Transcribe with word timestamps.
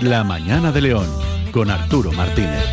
Es 0.00 0.08
La 0.08 0.24
Mañana 0.24 0.72
de 0.72 0.80
León 0.80 1.06
con 1.52 1.70
Arturo 1.70 2.12
Martínez. 2.12 2.64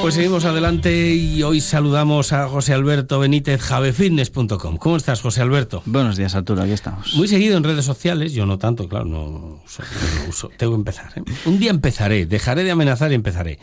Pues 0.00 0.14
seguimos 0.14 0.44
adelante 0.44 1.14
y 1.14 1.42
hoy 1.42 1.60
saludamos 1.60 2.32
a 2.32 2.48
José 2.48 2.74
Alberto 2.74 3.18
Benítez, 3.18 3.60
javefitness.com. 3.60 4.76
¿Cómo 4.76 4.96
estás, 4.96 5.20
José 5.20 5.42
Alberto? 5.42 5.82
Buenos 5.84 6.16
días, 6.16 6.34
Arturo, 6.34 6.62
aquí 6.62 6.72
estamos. 6.72 7.14
Muy 7.14 7.26
seguido 7.26 7.56
en 7.56 7.64
redes 7.64 7.84
sociales, 7.84 8.32
yo 8.32 8.46
no 8.46 8.58
tanto, 8.58 8.88
claro, 8.88 9.04
no 9.04 9.60
uso, 9.64 9.82
no 10.22 10.28
uso. 10.28 10.50
tengo 10.56 10.72
que 10.72 10.78
empezar. 10.78 11.12
¿eh? 11.16 11.22
Un 11.44 11.58
día 11.58 11.70
empezaré, 11.70 12.26
dejaré 12.26 12.62
de 12.62 12.70
amenazar 12.70 13.10
y 13.10 13.16
empezaré. 13.16 13.58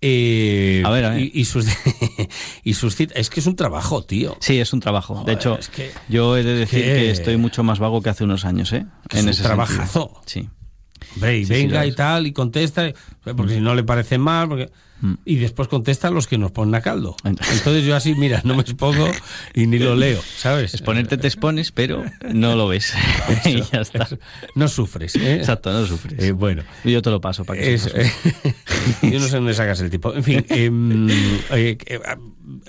Eh, 0.00 0.82
a 0.84 0.90
ver, 0.90 1.04
a 1.06 1.10
ver. 1.10 1.20
Y, 1.20 1.30
y, 1.34 1.44
sus, 1.46 1.66
y 2.64 2.74
sus 2.74 2.94
citas. 2.96 3.16
Es 3.16 3.30
que 3.30 3.40
es 3.40 3.46
un 3.46 3.56
trabajo, 3.56 4.02
tío. 4.04 4.36
Sí, 4.40 4.58
es 4.60 4.72
un 4.72 4.80
trabajo. 4.80 5.14
Joder, 5.14 5.26
de 5.26 5.32
hecho, 5.40 5.58
es 5.58 5.68
que- 5.68 5.90
yo 6.08 6.36
he 6.36 6.42
de 6.42 6.54
decir 6.54 6.80
que- 6.84 6.92
que 6.92 7.10
estoy 7.10 7.36
mucho 7.36 7.62
más 7.62 7.78
vago 7.78 8.02
que 8.02 8.10
hace 8.10 8.24
unos 8.24 8.44
años, 8.44 8.72
¿eh? 8.72 8.86
Que 9.08 9.20
es 9.20 9.24
un 9.26 9.32
trabajazo. 9.44 10.10
sentido. 10.22 10.22
Sí. 10.26 10.48
Y 11.16 11.44
Sí, 11.44 11.52
venga 11.52 11.86
y 11.86 11.92
tal, 11.92 12.26
y 12.26 12.32
contesta, 12.32 12.90
porque 13.36 13.54
si 13.54 13.60
no 13.60 13.74
le 13.74 13.84
parece 13.84 14.18
mal, 14.18 14.48
porque... 14.48 14.70
Mm. 15.04 15.14
y 15.26 15.36
después 15.36 15.68
contesta 15.68 16.08
a 16.08 16.10
los 16.10 16.26
que 16.26 16.38
nos 16.38 16.50
ponen 16.50 16.74
a 16.74 16.80
caldo. 16.80 17.14
Entonces 17.24 17.84
yo 17.84 17.94
así, 17.94 18.14
mira, 18.14 18.40
no 18.42 18.54
me 18.54 18.62
expongo 18.62 19.06
y 19.52 19.66
ni 19.66 19.78
lo 19.78 19.96
leo, 19.96 20.18
¿sabes? 20.38 20.72
Exponerte 20.72 21.18
te 21.18 21.26
expones, 21.26 21.72
pero 21.72 22.04
no 22.32 22.56
lo 22.56 22.68
ves. 22.68 22.94
y 23.44 23.60
ya 23.70 23.82
está. 23.82 24.08
No 24.54 24.66
sufres, 24.66 25.14
¿eh? 25.16 25.36
Exacto, 25.36 25.70
no 25.72 25.84
sufres. 25.84 26.22
Eh, 26.22 26.32
bueno. 26.32 26.62
Yo 26.84 27.02
te 27.02 27.10
lo 27.10 27.20
paso 27.20 27.44
para 27.44 27.60
que 27.60 27.74
Eso, 27.74 27.90
sepas. 27.90 28.14
yo 29.02 29.20
no 29.20 29.26
sé 29.26 29.36
dónde 29.36 29.52
sacas 29.52 29.78
el 29.80 29.90
tipo. 29.90 30.14
En 30.14 30.24
fin, 30.24 30.46
em, 30.48 31.08
eh, 31.10 31.76
eh, 31.86 32.00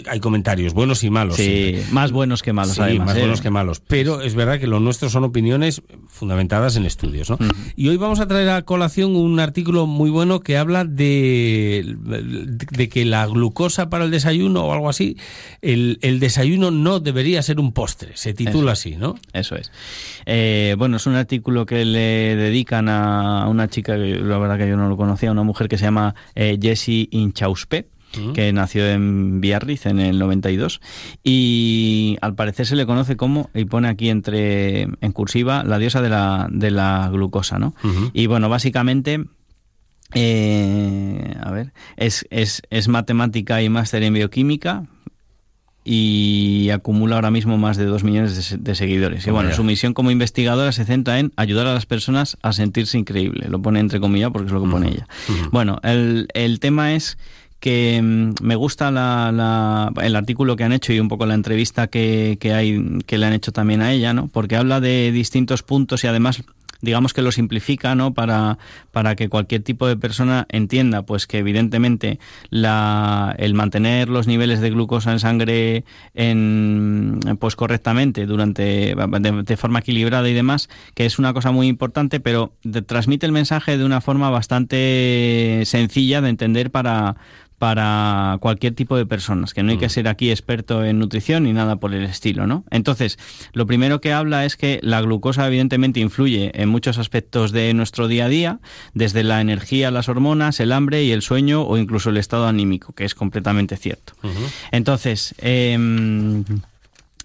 hay 0.10 0.20
comentarios 0.20 0.74
buenos 0.74 1.04
y 1.04 1.10
malos. 1.10 1.38
Sí, 1.38 1.82
más 1.92 2.12
buenos 2.12 2.44
que 2.44 2.54
malos, 2.54 2.76
Sí, 2.76 2.82
además. 2.82 3.08
más 3.08 3.18
¿eh? 3.18 3.20
buenos 3.20 3.42
que 3.42 3.50
malos. 3.50 3.82
Pero 3.88 4.22
es 4.22 4.36
verdad 4.36 4.60
que 4.60 4.68
lo 4.68 4.80
nuestro 4.80 5.10
son 5.10 5.24
opiniones 5.24 5.82
fundamentadas 6.08 6.76
en 6.76 6.86
estudios. 6.86 7.30
¿no? 7.30 7.38
Y 7.76 7.88
hoy 7.90 7.98
vamos 7.98 8.20
a 8.20 8.28
traer 8.28 8.50
a 8.50 8.62
colación 8.64 9.16
un 9.16 9.40
artículo 9.40 9.86
muy 9.86 10.10
bueno 10.10 10.40
que 10.40 10.58
habla 10.58 10.86
de, 10.86 11.96
de 12.26 12.90
que 12.90 13.06
la 13.06 13.26
glucosa 13.28 13.90
para 13.90 14.06
el 14.06 14.12
desayuno 14.12 14.66
o 14.66 14.74
algo 14.74 14.90
así, 14.90 15.18
el, 15.62 16.00
el 16.02 16.20
desayuno 16.20 16.72
no 16.72 17.00
debería 17.00 17.42
ser 17.42 17.60
un 17.60 17.72
postre. 17.72 18.12
Se 18.16 18.34
titula 18.34 18.74
así, 18.74 18.96
¿no? 18.96 19.16
Eso 19.34 19.56
es. 19.56 19.72
Eh, 20.26 20.76
bueno, 20.78 20.98
es 20.98 21.06
un 21.06 21.16
artículo 21.16 21.66
que 21.66 21.86
le 21.86 22.36
dedican 22.36 22.90
a 22.90 23.48
una 23.48 23.68
chica, 23.68 23.96
que 23.96 24.16
la 24.16 24.38
verdad 24.38 24.58
que 24.58 24.68
yo 24.68 24.78
no 24.78 24.90
lo 24.90 24.98
conocía, 24.98 25.32
una 25.32 25.44
mujer 25.44 25.68
que 25.68 25.78
se 25.78 25.86
llama 25.86 26.16
eh, 26.36 26.58
Jessie 26.62 27.08
Inchauspe 27.12 27.88
que 28.34 28.54
nació 28.54 28.88
en 28.88 29.42
Biarritz 29.42 29.86
en 29.86 30.00
el 30.00 30.20
92 30.20 30.82
y 31.24 32.18
al 32.22 32.36
parecer 32.36 32.66
se 32.66 32.76
le 32.76 32.86
conoce 32.86 33.18
como, 33.18 33.50
y 33.54 33.66
pone 33.66 33.88
aquí 33.88 34.10
entre 34.10 34.84
en 34.84 35.12
cursiva, 35.12 35.64
la 35.64 35.78
diosa 35.80 36.02
de 36.02 36.10
la, 36.10 36.48
de 36.50 36.72
la 36.72 37.10
glucosa, 37.12 37.60
¿no? 37.60 37.74
Y 38.14 38.28
bueno, 38.28 38.50
básicamente 38.50 39.26
eh, 40.16 41.36
a 41.42 41.52
ver, 41.52 41.74
es, 41.98 42.26
es, 42.32 42.62
es 42.70 42.88
matemática 42.88 43.62
y 43.62 43.70
máster 43.70 44.02
en 44.04 44.14
bioquímica 44.16 44.86
y 45.84 46.70
acumula 46.72 47.16
ahora 47.16 47.30
mismo 47.30 47.60
más 47.60 47.78
de 47.78 47.86
dos 47.86 48.04
millones 48.04 48.36
de, 48.36 48.42
se- 48.42 48.58
de 48.58 48.74
seguidores. 48.74 49.28
Y 49.28 49.30
bueno, 49.30 49.48
Mira. 49.50 49.56
su 49.56 49.64
misión 49.64 49.94
como 49.94 50.10
investigadora 50.10 50.72
se 50.72 50.84
centra 50.84 51.20
en 51.20 51.32
ayudar 51.36 51.68
a 51.68 51.74
las 51.76 51.86
personas 51.86 52.38
a 52.42 52.54
sentirse 52.54 52.98
increíble. 52.98 53.48
Lo 53.50 53.62
pone 53.62 53.80
entre 53.80 54.00
comillas 54.00 54.32
porque 54.32 54.48
es 54.48 54.52
lo 54.52 54.64
que 54.64 54.70
pone 54.70 54.90
ella. 54.90 55.08
Bueno, 55.52 55.80
el, 55.84 56.28
el 56.34 56.60
tema 56.60 56.94
es 56.96 57.20
que 57.60 58.02
mm, 58.02 58.44
me 58.44 58.56
gusta 58.56 58.90
la- 58.90 59.32
la- 59.32 59.92
el 60.04 60.16
artículo 60.16 60.56
que 60.56 60.64
han 60.64 60.74
hecho 60.74 60.92
y 60.92 61.00
un 61.00 61.08
poco 61.08 61.28
la 61.28 61.36
entrevista 61.36 61.86
que, 61.88 62.38
que 62.40 62.54
hay 62.54 63.00
que 63.06 63.20
le 63.20 63.28
han 63.28 63.34
hecho 63.34 63.52
también 63.52 63.82
a 63.82 63.92
ella, 63.94 64.12
¿no? 64.14 64.28
Porque 64.28 64.56
habla 64.56 64.80
de 64.82 65.12
distintos 65.12 65.62
puntos 65.62 66.04
y 66.04 66.08
además 66.08 66.42
digamos 66.86 67.14
que 67.14 67.22
lo 67.22 67.32
simplifica, 67.32 67.96
¿no? 67.96 68.14
Para, 68.14 68.58
para 68.92 69.16
que 69.16 69.28
cualquier 69.28 69.64
tipo 69.64 69.88
de 69.88 69.98
persona 69.98 70.46
entienda, 70.50 71.02
pues 71.02 71.28
que 71.28 71.40
evidentemente 71.40 72.20
la, 72.50 73.36
el 73.38 73.54
mantener 73.54 74.08
los 74.08 74.28
niveles 74.28 74.62
de 74.62 74.70
glucosa 74.70 75.12
en 75.12 75.20
sangre 75.20 75.84
en, 76.14 77.20
pues 77.40 77.56
correctamente 77.58 78.26
durante 78.26 78.96
de, 78.96 79.58
forma 79.58 79.80
equilibrada 79.80 80.30
y 80.30 80.34
demás, 80.34 80.70
que 80.94 81.06
es 81.06 81.20
una 81.20 81.34
cosa 81.34 81.52
muy 81.52 81.68
importante, 81.68 82.20
pero 82.20 82.54
transmite 82.86 83.26
el 83.26 83.32
mensaje 83.32 83.78
de 83.78 83.84
una 83.84 84.00
forma 84.00 84.30
bastante 84.30 85.64
sencilla 85.66 86.22
de 86.22 86.30
entender 86.30 86.72
para 86.72 87.18
para 87.58 88.38
cualquier 88.42 88.74
tipo 88.76 88.98
de 88.98 89.06
personas, 89.06 89.54
que 89.54 89.64
no 89.64 89.72
hay 89.72 89.78
que 89.78 89.90
ser 89.90 90.08
aquí 90.08 90.30
experto 90.30 90.84
en 90.84 91.00
nutrición 91.00 91.44
ni 91.44 91.54
nada 91.54 91.78
por 91.78 91.94
el 91.94 92.04
estilo, 92.04 92.48
¿no? 92.48 92.66
Entonces, 92.70 93.18
lo 93.54 93.66
primero 93.66 94.02
que 94.02 94.12
habla 94.12 94.46
es 94.46 94.58
que 94.58 94.80
la 94.84 95.02
glucosa 95.02 95.48
evidentemente 95.48 96.00
influye 96.00 96.52
en 96.54 96.70
muchos 96.70 96.98
aspectos 96.98 97.52
de 97.52 97.74
nuestro 97.74 98.08
día 98.08 98.26
a 98.26 98.30
día, 98.30 98.60
desde 98.94 99.24
la 99.24 99.40
energía, 99.42 99.92
las 99.92 100.10
hormonas, 100.10 100.60
el 100.60 100.72
hambre 100.72 101.04
y 101.04 101.12
el 101.12 101.22
sueño 101.22 101.64
o 101.64 101.78
incluso 101.78 102.10
el 102.10 102.18
estado 102.18 102.48
anímico, 102.48 102.94
que 102.94 103.06
es 103.06 103.16
completamente 103.16 103.78
cierto. 103.78 104.14
Entonces, 104.72 105.34
em, 105.38 106.44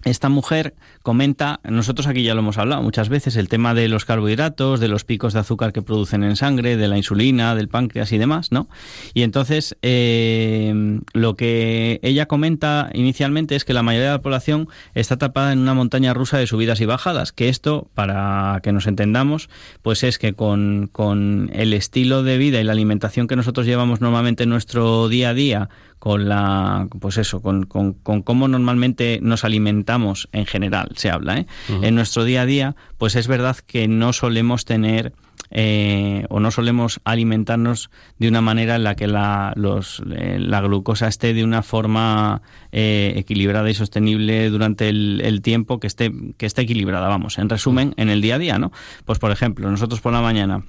esta 0.03 0.29
mujer 0.29 0.73
comenta, 1.03 1.59
nosotros 1.63 2.07
aquí 2.07 2.23
ya 2.23 2.33
lo 2.33 2.39
hemos 2.41 2.57
hablado 2.57 2.81
muchas 2.81 3.09
veces, 3.09 3.35
el 3.35 3.49
tema 3.49 3.73
de 3.73 3.87
los 3.87 4.05
carbohidratos, 4.05 4.79
de 4.79 4.87
los 4.87 5.03
picos 5.03 5.33
de 5.33 5.39
azúcar 5.39 5.73
que 5.73 5.81
producen 5.81 6.23
en 6.23 6.35
sangre, 6.35 6.77
de 6.77 6.87
la 6.87 6.97
insulina, 6.97 7.55
del 7.55 7.67
páncreas 7.67 8.11
y 8.11 8.17
demás, 8.17 8.51
¿no? 8.51 8.67
Y 9.13 9.23
entonces 9.23 9.77
eh, 9.81 10.99
lo 11.13 11.35
que 11.35 11.99
ella 12.03 12.27
comenta 12.27 12.89
inicialmente 12.93 13.55
es 13.55 13.65
que 13.65 13.73
la 13.73 13.83
mayoría 13.83 14.07
de 14.07 14.17
la 14.17 14.21
población 14.21 14.67
está 14.93 15.17
tapada 15.17 15.53
en 15.53 15.59
una 15.59 15.73
montaña 15.73 16.13
rusa 16.13 16.37
de 16.37 16.47
subidas 16.47 16.81
y 16.81 16.85
bajadas, 16.85 17.31
que 17.31 17.49
esto, 17.49 17.89
para 17.93 18.59
que 18.63 18.71
nos 18.71 18.87
entendamos, 18.87 19.49
pues 19.81 20.03
es 20.03 20.17
que 20.17 20.33
con, 20.33 20.89
con 20.91 21.49
el 21.53 21.73
estilo 21.73 22.23
de 22.23 22.37
vida 22.37 22.59
y 22.59 22.63
la 22.63 22.71
alimentación 22.71 23.27
que 23.27 23.35
nosotros 23.35 23.65
llevamos 23.65 24.01
normalmente 24.01 24.43
en 24.43 24.49
nuestro 24.49 25.09
día 25.09 25.29
a 25.29 25.33
día, 25.33 25.69
con 26.01 26.27
la 26.27 26.87
pues 26.99 27.19
eso 27.19 27.43
con, 27.43 27.67
con, 27.67 27.93
con 27.93 28.23
cómo 28.23 28.47
normalmente 28.47 29.19
nos 29.21 29.45
alimentamos 29.45 30.29
en 30.31 30.47
general 30.47 30.89
se 30.95 31.11
habla 31.11 31.37
¿eh? 31.37 31.45
en 31.69 31.93
nuestro 31.93 32.23
día 32.23 32.41
a 32.41 32.45
día 32.47 32.75
pues 32.97 33.15
es 33.15 33.27
verdad 33.27 33.57
que 33.57 33.87
no 33.87 34.11
solemos 34.11 34.65
tener 34.65 35.13
eh, 35.51 36.25
o 36.29 36.39
no 36.39 36.49
solemos 36.49 37.01
alimentarnos 37.03 37.91
de 38.17 38.29
una 38.29 38.41
manera 38.41 38.77
en 38.77 38.83
la 38.83 38.95
que 38.95 39.05
la, 39.05 39.53
los, 39.55 40.01
eh, 40.11 40.37
la 40.39 40.59
glucosa 40.61 41.07
esté 41.07 41.35
de 41.35 41.43
una 41.43 41.61
forma 41.61 42.41
eh, 42.71 43.13
equilibrada 43.17 43.69
y 43.69 43.75
sostenible 43.75 44.49
durante 44.49 44.89
el, 44.89 45.21
el 45.23 45.43
tiempo 45.43 45.79
que 45.79 45.85
esté 45.85 46.11
que 46.39 46.47
esté 46.47 46.63
equilibrada 46.63 47.09
vamos 47.09 47.37
en 47.37 47.47
resumen 47.47 47.93
en 47.97 48.09
el 48.09 48.21
día 48.21 48.35
a 48.35 48.39
día 48.39 48.57
no 48.57 48.71
pues 49.05 49.19
por 49.19 49.29
ejemplo 49.29 49.69
nosotros 49.69 50.01
por 50.01 50.13
la 50.13 50.21
mañana 50.21 50.63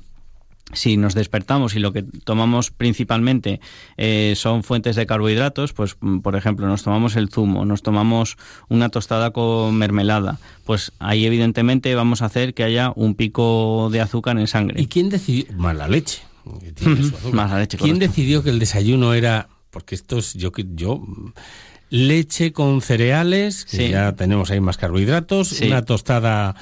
si 0.73 0.97
nos 0.97 1.15
despertamos 1.15 1.75
y 1.75 1.81
lo 1.81 1.93
que 1.93 2.03
tomamos 2.03 2.71
principalmente 2.71 3.61
eh, 3.97 4.35
son 4.37 4.63
fuentes 4.63 4.97
de 4.97 5.05
carbohidratos, 5.07 5.73
pues 5.73 5.97
mm, 6.01 6.21
por 6.21 6.35
ejemplo 6.37 6.67
nos 6.67 6.83
tomamos 6.83 7.17
el 7.17 7.29
zumo, 7.29 7.65
nos 7.65 7.83
tomamos 7.83 8.37
una 8.69 8.89
tostada 8.89 9.33
con 9.33 9.75
mermelada, 9.77 10.39
pues 10.65 10.93
ahí 10.99 11.27
evidentemente 11.27 11.95
vamos 11.95 12.23
a 12.23 12.27
hacer 12.27 12.55
que 12.55 12.65
haya 12.65 12.93
un 12.97 13.15
pico 13.15 13.89
de 13.93 14.01
azúcar 14.01 14.39
en 14.39 14.47
sangre. 14.47 14.81
¿Y 14.81 14.87
quién 14.87 15.09
decidió? 15.11 15.45
Mala 15.57 15.89
leche. 15.89 16.23
que 16.61 16.73
tiene 16.73 17.03
su 17.03 17.09
azúcar. 17.17 17.35
Mala 17.35 17.59
leche, 17.59 17.77
¿Quién 17.77 17.97
correcto. 17.97 18.11
decidió 18.11 18.43
que 18.43 18.51
el 18.51 18.59
desayuno 18.59 19.13
era.? 19.15 19.49
Porque 19.71 19.95
esto 19.95 20.19
es. 20.19 20.35
Yo. 20.35 20.53
que- 20.53 20.67
yo 20.75 21.03
leche 21.95 22.53
con 22.55 22.81
cereales, 22.81 23.67
que 23.67 23.77
Sí. 23.77 23.89
ya 23.91 24.13
tenemos 24.15 24.51
ahí 24.51 24.61
más 24.61 24.79
carbohidratos, 24.79 25.49
Sí. 25.49 25.67
una 25.67 25.83
tostada 25.85 26.57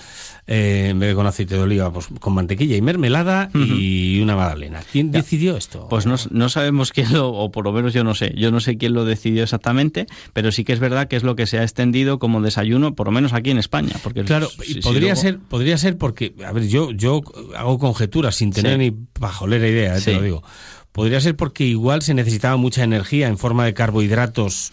eh, 0.49 0.89
en 0.91 0.99
vez 0.99 1.11
de 1.11 1.15
con 1.15 1.29
aceite 1.29 1.55
de 1.55 1.61
oliva, 1.61 1.93
pues 1.93 2.09
con 2.19 2.33
mantequilla 2.35 2.75
y 2.77 2.83
mermelada 2.83 3.49
y 3.55 4.21
una 4.21 4.35
magdalena. 4.35 4.81
¿Quién 4.91 5.13
decidió 5.13 5.57
esto? 5.57 5.87
Pues 5.89 6.07
no, 6.07 6.17
no 6.33 6.49
sabemos 6.49 6.91
quién 6.91 7.13
lo, 7.13 7.29
o 7.33 7.53
por 7.53 7.65
lo 7.65 7.71
menos 7.71 7.95
yo 7.95 8.03
no 8.03 8.17
sé, 8.17 8.35
yo 8.37 8.51
no 8.51 8.59
sé 8.59 8.77
quién 8.77 8.93
lo 8.93 9.05
decidió 9.05 9.45
exactamente, 9.45 10.07
pero 10.33 10.51
sí 10.51 10.65
que 10.65 10.73
es 10.73 10.81
verdad 10.81 11.07
que 11.07 11.15
es 11.15 11.23
lo 11.23 11.37
que 11.37 11.47
se 11.47 11.61
ha 11.61 11.63
extendido 11.63 12.19
como 12.19 12.41
desayuno, 12.43 12.97
por 12.97 13.07
lo 13.07 13.13
menos 13.13 13.33
aquí 13.33 13.51
en 13.53 13.59
España. 13.59 13.95
Porque 14.03 14.25
Claro, 14.25 14.49
y 14.67 14.73
si 14.75 14.81
podría 14.81 15.11
luego- 15.15 15.21
ser, 15.21 15.39
podría 15.39 15.79
ser 15.79 15.97
porque, 15.97 16.35
a 16.45 16.51
ver, 16.51 16.67
yo, 16.67 16.91
yo 16.91 17.21
hago 17.57 17.79
conjeturas 17.79 18.35
sin 18.35 18.51
tener 18.53 18.73
Sí. 18.73 18.79
ni 18.79 18.91
pajolera 18.91 19.69
idea, 19.69 19.97
eh, 19.97 20.01
te 20.01 20.15
lo 20.15 20.23
digo. 20.23 20.43
Podría 20.91 21.21
ser 21.21 21.37
porque 21.37 21.65
igual 21.65 22.03
se 22.03 22.15
necesitaba 22.15 22.57
mucha 22.57 22.83
energía 22.83 23.29
en 23.29 23.39
forma 23.39 23.65
de 23.65 23.75
carbohidratos. 23.75 24.73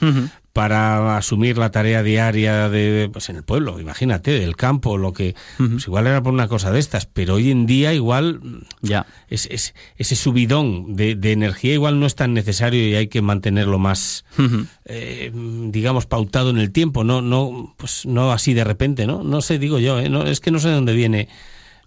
Para 0.57 1.17
asumir 1.17 1.55
la 1.59 1.69
tarea 1.69 2.01
diaria 2.01 2.67
de, 2.67 3.11
pues 3.13 3.29
en 3.29 3.35
el 3.35 3.43
pueblo, 3.43 3.79
imagínate, 3.79 4.31
del 4.39 4.55
campo, 4.55 4.97
lo 4.97 5.13
que, 5.13 5.35
pues 5.59 5.85
igual 5.85 6.07
era 6.07 6.23
por 6.23 6.33
una 6.33 6.47
cosa 6.47 6.71
de 6.71 6.79
estas, 6.79 7.05
pero 7.05 7.35
hoy 7.35 7.51
en 7.51 7.67
día 7.67 7.93
igual 7.93 8.41
Ya. 8.81 9.05
es, 9.29 9.45
es- 9.51 9.75
ese 9.97 10.15
subidón 10.15 10.95
de, 10.95 11.13
de 11.13 11.31
energía 11.31 11.73
igual 11.75 11.99
no 11.99 12.07
es 12.07 12.15
tan 12.15 12.33
necesario 12.33 12.87
y 12.87 12.95
hay 12.95 13.07
que 13.07 13.21
mantenerlo 13.21 13.77
más, 13.77 14.25
eh, 14.85 15.31
digamos, 15.69 16.07
pautado 16.07 16.49
en 16.49 16.57
el 16.57 16.71
tiempo, 16.71 17.03
no, 17.03 17.21
no, 17.21 17.75
pues 17.77 18.07
no 18.07 18.31
así 18.31 18.55
de 18.55 18.63
repente, 18.63 19.05
¿no? 19.05 19.23
No 19.23 19.41
sé, 19.41 19.59
digo 19.59 19.77
yo, 19.77 19.99
¿eh? 19.99 20.09
no, 20.09 20.23
es 20.23 20.39
que 20.39 20.49
no 20.49 20.57
sé 20.57 20.69
de 20.69 20.73
dónde 20.73 20.93
viene 20.95 21.27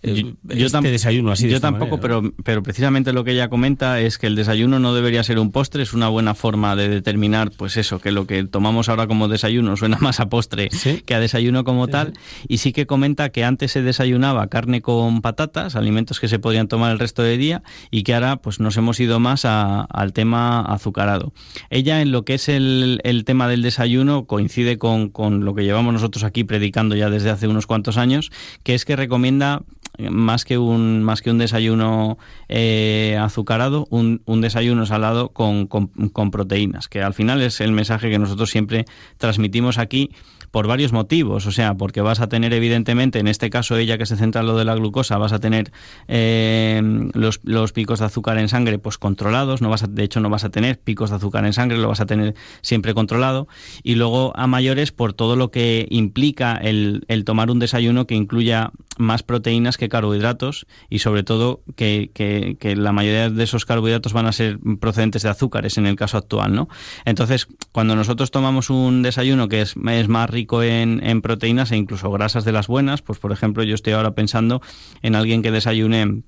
eh, 0.03 0.35
yo, 0.45 0.67
este 0.67 0.81
desayuno 0.91 1.33
así. 1.33 1.49
yo 1.49 1.61
tampoco, 1.61 2.01
pero, 2.01 2.33
pero 2.43 2.63
precisamente 2.63 3.13
lo 3.13 3.23
que 3.23 3.33
ella 3.33 3.51
comenta 3.51 4.01
es 4.01 4.17
que 4.17 4.27
el 4.27 4.35
desayuno 4.35 4.79
no 4.79 4.95
debería 4.95 5.23
ser 5.23 5.39
un 5.39 5.53
postre, 5.53 5.83
es 5.83 5.93
una 5.93 6.09
buena 6.09 6.35
forma 6.35 6.75
de 6.75 6.89
determinar, 6.89 7.51
pues 7.57 7.77
eso, 7.77 8.01
que 8.01 8.11
lo 8.11 8.27
que 8.27 8.45
tomamos 8.45 8.89
ahora 8.89 9.07
como 9.07 9.29
desayuno 9.29 9.77
suena 9.77 9.99
más 10.01 10.21
a 10.21 10.31
postre 10.31 10.71
que 11.05 11.15
a 11.15 11.21
desayuno 11.21 11.65
como 11.65 11.89
tal. 11.89 12.15
Y 12.49 12.59
sí 12.59 12.73
que 12.73 12.87
comenta 12.87 13.29
que 13.29 13.45
antes 13.45 13.73
se 13.73 13.83
desayunaba 13.83 14.47
carne 14.47 14.81
con 14.81 15.21
patatas, 15.21 15.77
alimentos 15.77 16.19
que 16.19 16.29
se 16.29 16.39
podían 16.39 16.67
tomar 16.67 16.93
el 16.93 16.99
resto 16.99 17.23
del 17.23 17.39
día, 17.39 17.63
y 17.91 18.03
que 18.03 18.15
ahora 18.15 18.37
pues 18.37 18.59
nos 18.59 18.77
hemos 18.79 18.99
ido 19.01 19.21
más 19.21 19.45
al 19.45 20.13
tema 20.15 20.63
azucarado. 20.63 21.35
Ella 21.69 22.01
en 22.01 22.11
lo 22.11 22.25
que 22.25 22.35
es 22.35 22.49
el, 22.49 23.01
el 23.05 23.25
tema 23.25 23.49
del 23.49 23.61
desayuno 23.61 24.25
coincide 24.25 24.79
con, 24.79 25.11
con 25.11 25.45
lo 25.45 25.55
que 25.55 25.65
llevamos 25.65 25.93
nosotros 25.93 26.25
aquí 26.25 26.45
predicando 26.45 26.97
ya 26.97 27.11
desde 27.11 27.29
hace 27.29 27.49
unos 27.49 27.67
cuantos 27.67 27.99
años, 27.99 28.31
que 28.63 28.75
es 28.75 28.85
que 28.87 28.97
recomienda 28.97 29.63
más 29.99 30.45
que 30.45 30.59
un, 30.59 31.03
más 31.03 31.23
que 31.23 31.31
un 31.31 31.39
desayuno 31.39 32.19
eh, 32.49 33.19
azucarado, 33.21 33.87
un, 33.91 34.23
un, 34.25 34.41
desayuno 34.41 34.87
salado 34.87 35.31
con, 35.31 35.67
con, 35.67 36.31
proteínas, 36.31 36.89
que 36.89 37.03
al 37.03 37.15
final 37.15 37.43
es 37.43 37.61
el 37.61 37.73
mensaje 37.73 38.11
que 38.11 38.19
nosotros 38.19 38.51
siempre 38.51 38.87
transmitimos 39.19 39.79
aquí 39.79 40.11
por 40.51 40.67
varios 40.67 40.93
motivos, 40.93 41.47
o 41.47 41.53
sea, 41.53 41.75
porque 41.75 42.01
vas 42.01 42.21
a 42.21 42.29
tener 42.29 42.53
evidentemente, 42.53 43.21
en 43.21 43.29
este 43.29 43.51
caso 43.51 43.77
ella 43.77 43.99
que 43.99 44.07
se 44.07 44.17
centra 44.17 44.41
en 44.41 44.49
lo 44.49 44.57
de 44.57 44.65
la 44.65 44.75
glucosa, 44.75 45.17
vas 45.17 45.33
a 45.33 45.39
tener 45.39 45.71
eh, 46.09 46.81
los, 47.15 47.41
los, 47.45 47.73
picos 47.73 48.01
de 48.01 48.07
azúcar 48.07 48.37
en 48.39 48.49
sangre 48.49 48.79
pues 48.79 48.99
controlados, 48.99 49.63
no 49.63 49.69
vas 49.69 49.85
a, 49.85 49.87
de 49.87 50.03
hecho 50.03 50.19
no 50.21 50.29
vas 50.29 50.43
a 50.43 50.51
tener 50.51 50.81
picos 50.81 51.11
de 51.11 51.17
azúcar 51.17 51.45
en 51.45 51.53
sangre, 51.53 51.79
lo 51.79 51.89
vas 51.89 52.01
a 52.01 52.07
tener 52.07 52.35
siempre 52.63 52.95
controlado, 52.95 53.47
y 53.85 53.95
luego 53.95 54.33
a 54.37 54.49
mayores 54.49 54.91
por 54.91 55.13
todo 55.13 55.37
lo 55.37 55.53
que 55.53 55.87
implica 55.91 56.57
el, 56.57 57.05
el 57.07 57.25
tomar 57.25 57.51
un 57.51 57.61
desayuno 57.61 58.07
que 58.07 58.17
incluya 58.17 58.73
más 59.01 59.23
proteínas 59.23 59.77
que 59.77 59.89
carbohidratos 59.89 60.67
y 60.89 61.01
sobre 61.01 61.23
todo 61.23 61.63
que, 61.77 62.11
que, 62.15 62.77
la 62.77 62.93
mayoría 62.93 63.31
de 63.31 63.45
esos 63.45 63.65
carbohidratos 63.65 64.13
van 64.13 64.27
a 64.27 64.33
ser 64.33 64.59
procedentes 64.81 65.23
de 65.23 65.29
azúcares 65.29 65.79
en 65.79 65.87
el 65.87 65.97
caso 65.97 66.19
actual, 66.19 66.55
¿no? 66.55 66.69
Entonces, 67.05 67.49
cuando 67.73 67.97
nosotros 67.97 68.31
tomamos 68.31 68.71
un 68.71 69.03
desayuno 69.03 69.49
que 69.49 69.63
es, 69.63 69.75
es 69.91 70.09
más 70.09 70.31
rico 70.31 70.41
rico 70.41 70.63
en, 70.63 71.05
en, 71.05 71.21
proteínas 71.23 71.73
e 71.73 71.77
incluso 71.77 72.11
grasas 72.11 72.45
de 72.45 72.53
las 72.53 72.67
buenas, 72.67 73.03
pues 73.03 73.19
por 73.19 73.33
ejemplo 73.33 73.63
yo 73.63 73.75
estoy 73.75 73.93
ahora 73.93 74.13
pensando 74.13 74.63
en 75.03 75.15
alguien 75.15 75.43
que 75.43 75.51
desayune 75.51 76.23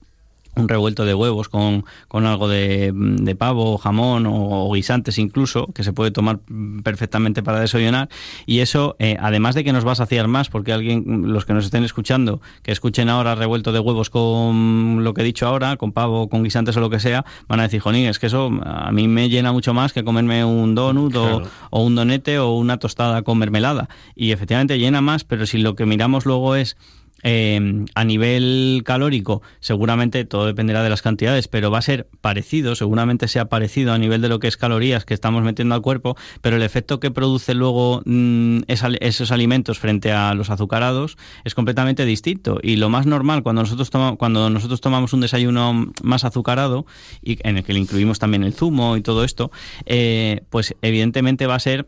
un 0.54 0.68
revuelto 0.68 1.04
de 1.04 1.14
huevos 1.14 1.48
con, 1.48 1.84
con 2.08 2.26
algo 2.26 2.48
de, 2.48 2.92
de, 2.94 3.34
pavo, 3.34 3.78
jamón 3.78 4.26
o, 4.26 4.70
guisantes 4.72 5.18
incluso, 5.18 5.68
que 5.74 5.82
se 5.82 5.92
puede 5.92 6.10
tomar 6.10 6.40
perfectamente 6.82 7.42
para 7.42 7.60
desayunar. 7.60 8.08
Y 8.44 8.60
eso, 8.60 8.96
eh, 8.98 9.16
además 9.20 9.54
de 9.54 9.64
que 9.64 9.72
nos 9.72 9.86
va 9.86 9.92
a 9.92 9.96
saciar 9.96 10.28
más, 10.28 10.50
porque 10.50 10.72
alguien, 10.72 11.32
los 11.32 11.46
que 11.46 11.54
nos 11.54 11.64
estén 11.64 11.84
escuchando, 11.84 12.40
que 12.62 12.72
escuchen 12.72 13.08
ahora 13.08 13.34
revuelto 13.34 13.72
de 13.72 13.78
huevos 13.78 14.10
con 14.10 15.02
lo 15.02 15.14
que 15.14 15.22
he 15.22 15.24
dicho 15.24 15.46
ahora, 15.46 15.76
con 15.76 15.92
pavo, 15.92 16.28
con 16.28 16.42
guisantes 16.42 16.76
o 16.76 16.80
lo 16.80 16.90
que 16.90 17.00
sea, 17.00 17.24
van 17.48 17.60
a 17.60 17.64
decir, 17.64 17.80
jonín, 17.80 18.06
es 18.06 18.18
que 18.18 18.26
eso 18.26 18.50
a 18.62 18.92
mí 18.92 19.08
me 19.08 19.28
llena 19.28 19.52
mucho 19.52 19.72
más 19.72 19.92
que 19.92 20.04
comerme 20.04 20.44
un 20.44 20.74
donut 20.74 21.16
o, 21.16 21.42
o 21.70 21.82
un 21.82 21.94
donete 21.94 22.38
o 22.38 22.52
una 22.52 22.78
tostada 22.78 23.22
con 23.22 23.38
mermelada. 23.38 23.88
Y 24.14 24.32
efectivamente 24.32 24.78
llena 24.78 25.00
más, 25.00 25.24
pero 25.24 25.46
si 25.46 25.58
lo 25.58 25.74
que 25.74 25.86
miramos 25.86 26.26
luego 26.26 26.56
es 26.56 26.76
eh, 27.22 27.84
a 27.94 28.04
nivel 28.04 28.82
calórico, 28.84 29.42
seguramente 29.60 30.24
todo 30.24 30.46
dependerá 30.46 30.82
de 30.82 30.90
las 30.90 31.02
cantidades, 31.02 31.48
pero 31.48 31.70
va 31.70 31.78
a 31.78 31.82
ser 31.82 32.08
parecido, 32.20 32.74
seguramente 32.74 33.28
sea 33.28 33.46
parecido 33.46 33.92
a 33.92 33.98
nivel 33.98 34.20
de 34.22 34.28
lo 34.28 34.38
que 34.38 34.48
es 34.48 34.56
calorías 34.56 35.04
que 35.04 35.14
estamos 35.14 35.42
metiendo 35.42 35.74
al 35.74 35.82
cuerpo, 35.82 36.16
pero 36.40 36.56
el 36.56 36.62
efecto 36.62 37.00
que 37.00 37.10
produce 37.10 37.54
luego 37.54 38.02
mm, 38.04 38.62
esos 38.66 39.30
alimentos 39.30 39.78
frente 39.78 40.12
a 40.12 40.34
los 40.34 40.50
azucarados 40.50 41.16
es 41.44 41.54
completamente 41.54 42.04
distinto. 42.04 42.58
Y 42.62 42.76
lo 42.76 42.88
más 42.88 43.06
normal 43.06 43.42
cuando 43.42 43.62
nosotros, 43.62 43.90
tomamos, 43.90 44.18
cuando 44.18 44.50
nosotros 44.50 44.80
tomamos 44.80 45.12
un 45.12 45.20
desayuno 45.20 45.92
más 46.02 46.24
azucarado, 46.24 46.86
y 47.22 47.38
en 47.46 47.58
el 47.58 47.64
que 47.64 47.72
le 47.72 47.80
incluimos 47.80 48.18
también 48.18 48.44
el 48.44 48.54
zumo 48.54 48.96
y 48.96 49.02
todo 49.02 49.24
esto, 49.24 49.50
eh, 49.86 50.42
pues 50.50 50.74
evidentemente 50.82 51.46
va 51.46 51.54
a 51.56 51.60
ser 51.60 51.86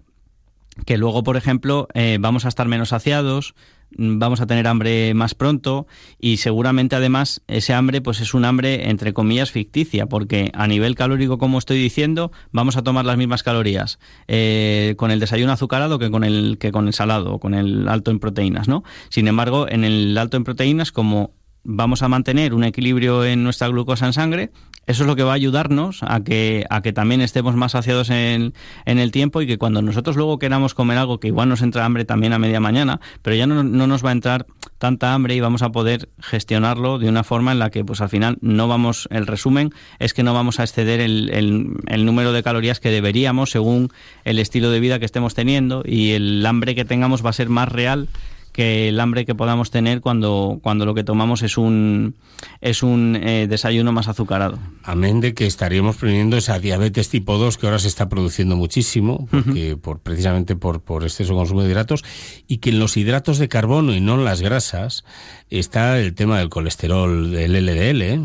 que 0.87 0.99
luego, 0.99 1.23
por 1.23 1.37
ejemplo, 1.37 1.89
eh, 1.95 2.19
vamos 2.21 2.45
a 2.45 2.49
estar 2.49 2.67
menos 2.67 2.89
saciados, 2.91 3.55
vamos 3.97 4.41
a 4.41 4.47
tener 4.47 4.67
hambre 4.67 5.15
más 5.15 5.35
pronto 5.35 5.87
y 6.19 6.39
seguramente 6.39 6.97
además 6.97 7.43
ese 7.49 7.75
hambre 7.75 8.01
pues 8.01 8.21
es 8.21 8.35
un 8.35 8.45
hambre 8.45 8.91
entre 8.91 9.13
comillas 9.13 9.51
ficticia 9.51 10.07
porque 10.07 10.51
a 10.55 10.67
nivel 10.67 10.95
calórico 10.95 11.39
como 11.39 11.59
estoy 11.59 11.79
diciendo 11.79 12.33
vamos 12.53 12.77
a 12.77 12.83
tomar 12.83 13.05
las 13.05 13.17
mismas 13.17 13.43
calorías 13.43 13.99
eh, 14.29 14.95
con 14.97 15.11
el 15.11 15.21
desayuno 15.21 15.53
azucarado 15.53 15.99
que 15.99 16.11
con 16.11 16.25
el 16.25 16.59
que 16.59 16.73
con 16.73 16.87
el 16.87 16.95
salado 16.95 17.35
o 17.35 17.39
con 17.41 17.55
el 17.55 17.89
alto 17.89 18.11
en 18.11 18.19
proteínas 18.19 18.69
no 18.69 18.85
sin 19.09 19.29
embargo 19.29 19.69
en 19.69 19.85
el 19.85 20.17
alto 20.19 20.37
en 20.37 20.45
proteínas 20.45 20.93
como 20.93 21.33
vamos 21.65 22.03
a 22.03 22.09
mantener 22.09 22.55
un 22.55 22.65
equilibrio 22.65 23.25
en 23.25 23.43
nuestra 23.43 23.69
glucosa 23.69 24.07
en 24.07 24.13
sangre 24.13 24.51
eso 24.87 25.05
es 25.05 25.07
lo 25.07 25.17
que 25.17 25.23
va 25.23 25.33
a 25.33 25.35
ayudarnos 25.35 26.03
a 26.03 26.23
que, 26.23 26.67
a 26.69 26.83
que 26.83 26.93
también 26.93 27.23
estemos 27.23 27.57
más 27.57 27.73
saciados 27.73 28.11
en, 28.11 28.53
en, 28.85 28.99
el 28.99 29.13
tiempo 29.13 29.41
y 29.41 29.47
que 29.47 29.57
cuando 29.57 29.81
nosotros 29.81 30.17
luego 30.17 30.39
queramos 30.39 30.75
comer 30.75 30.99
algo 30.99 31.21
que 31.21 31.29
igual 31.29 31.49
nos 31.49 31.63
entra 31.63 31.85
hambre 31.85 32.05
también 32.05 32.35
a 32.35 32.39
media 32.39 32.61
mañana, 32.61 33.01
pero 33.23 33.35
ya 33.35 33.47
no, 33.47 33.65
no 33.65 33.87
nos 33.87 34.05
va 34.05 34.11
a 34.11 34.13
entrar 34.13 34.47
tanta 34.79 35.15
hambre 35.15 35.35
y 35.35 35.41
vamos 35.41 35.63
a 35.63 35.71
poder 35.71 36.11
gestionarlo 36.21 36.99
de 36.99 37.09
una 37.09 37.25
forma 37.25 37.53
en 37.53 37.59
la 37.59 37.71
que 37.71 37.85
pues 37.85 38.03
al 38.03 38.11
final 38.11 38.37
no 38.43 38.69
vamos, 38.69 39.09
el 39.11 39.27
resumen 39.27 39.73
es 39.99 40.13
que 40.13 40.23
no 40.23 40.35
vamos 40.35 40.61
a 40.61 40.65
exceder 40.65 41.01
el, 41.01 41.31
el, 41.33 41.69
el 41.87 42.05
número 42.05 42.33
de 42.33 42.43
calorías 42.43 42.81
que 42.81 42.91
deberíamos 42.91 43.51
según 43.51 43.91
el 44.25 44.39
estilo 44.39 44.71
de 44.71 44.81
vida 44.81 44.99
que 44.99 45.07
estemos 45.07 45.35
teniendo 45.35 45.83
y 45.87 46.11
el 46.11 46.45
hambre 46.45 46.75
que 46.75 46.85
tengamos 46.85 47.25
va 47.25 47.31
a 47.31 47.35
ser 47.35 47.49
más 47.49 47.71
real 47.71 48.09
que 48.55 48.89
el 48.89 49.01
hambre 49.01 49.27
que 49.27 49.35
podamos 49.35 49.73
tener 49.73 50.01
cuando, 50.01 50.61
cuando 50.63 50.87
lo 50.87 50.95
que 50.95 51.03
tomamos 51.03 51.43
es 51.43 51.59
un, 51.59 52.15
es 52.61 52.85
un 52.85 53.17
eh, 53.17 53.49
desayuno 53.49 53.91
más 53.91 54.07
azucarado. 54.07 54.61
Amén 54.85 55.21
de 55.21 55.35
que 55.35 55.45
estaríamos 55.45 55.97
previniendo 55.97 56.37
esa 56.37 56.61
diabetes 56.61 57.09
tipo 57.09 57.37
2 57.37 57.59
que 57.59 57.67
ahora 57.67 57.81
se 57.81 57.89
está 57.89 58.09
produciendo 58.09 58.55
muchísimo, 58.55 59.27
porque 59.29 59.77
por, 59.77 59.99
precisamente 59.99 60.55
por, 60.55 60.83
por 60.83 61.03
exceso 61.03 61.35
consumo 61.35 61.63
de 61.63 61.71
hidratos, 61.71 62.05
y 62.47 62.59
que 62.59 62.71
en 62.71 62.79
los 62.79 62.97
hidratos 62.97 63.39
de 63.39 63.49
carbono 63.49 63.93
y 63.93 64.01
no 64.01 64.15
en 64.15 64.25
las 64.25 64.41
grasas 64.41 65.05
está 65.51 65.99
el 65.99 66.15
tema 66.15 66.39
del 66.39 66.49
colesterol, 66.49 67.33
del 67.33 67.67
LDL, 67.67 68.03
¿eh? 68.03 68.21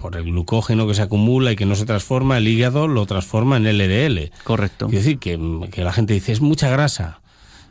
por 0.00 0.16
el 0.16 0.24
glucógeno 0.24 0.88
que 0.88 0.94
se 0.94 1.02
acumula 1.02 1.52
y 1.52 1.56
que 1.56 1.66
no 1.66 1.76
se 1.76 1.86
transforma, 1.86 2.38
el 2.38 2.48
hígado 2.48 2.88
lo 2.88 3.06
transforma 3.06 3.56
en 3.56 3.78
LDL. 3.78 4.32
Correcto. 4.42 4.86
Es 4.86 4.94
decir, 4.94 5.20
que, 5.20 5.38
que 5.70 5.84
la 5.84 5.92
gente 5.92 6.12
dice, 6.12 6.32
es 6.32 6.40
mucha 6.40 6.68
grasa. 6.70 7.20